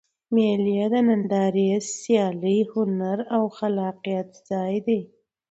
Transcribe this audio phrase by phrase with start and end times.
[0.33, 5.01] مېلې د نندارې، سیالۍ، هنر او خلاقیت ځای دئ.